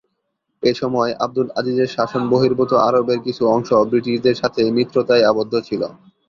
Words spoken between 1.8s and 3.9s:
শাসন বহির্ভূত আরবের কিছু অংশ